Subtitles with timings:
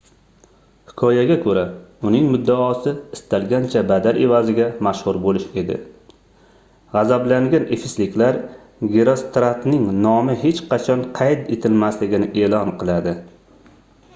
[0.91, 1.63] hikoyaga koʻra
[2.11, 5.77] uning muddaosi istalgancha badal evaziga mashhur boʻlish edi
[6.95, 8.41] gʻazablangan efesliklar
[8.97, 13.15] gerostratning nomi hech qachon qayd etilmasligini eʼlon qiladi